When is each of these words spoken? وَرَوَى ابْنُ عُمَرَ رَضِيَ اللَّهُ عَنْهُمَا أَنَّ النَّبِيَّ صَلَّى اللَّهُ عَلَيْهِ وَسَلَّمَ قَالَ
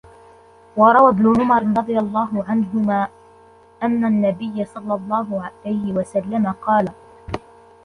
وَرَوَى 0.77 1.09
ابْنُ 1.11 1.41
عُمَرَ 1.41 1.63
رَضِيَ 1.79 1.97
اللَّهُ 1.99 2.43
عَنْهُمَا 2.47 3.07
أَنَّ 3.83 4.05
النَّبِيَّ 4.05 4.65
صَلَّى 4.65 4.93
اللَّهُ 4.93 5.43
عَلَيْهِ 5.43 5.93
وَسَلَّمَ 5.93 6.47
قَالَ 6.51 6.89